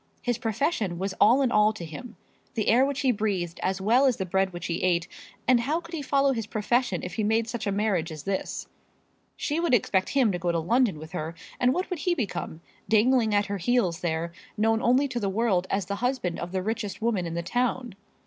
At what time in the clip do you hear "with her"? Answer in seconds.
10.97-11.35